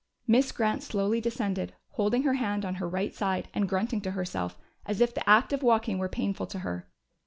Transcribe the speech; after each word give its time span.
Miss 0.25 0.51
Grant 0.51 0.81
slowly 0.81 1.21
descended, 1.21 1.75
holding 1.89 2.23
her 2.23 2.33
hand 2.33 2.65
on 2.65 2.73
her 2.81 2.89
right 2.89 3.13
side 3.13 3.49
and 3.53 3.69
grunting 3.69 4.01
to 4.01 4.09
herself 4.13 4.57
as 4.83 4.99
if 4.99 5.13
the 5.13 5.29
act 5.29 5.53
of 5.53 5.61
walking 5.61 5.99
were 5.99 6.09
painful 6.09 6.47
to 6.47 6.57
her. 6.65 6.89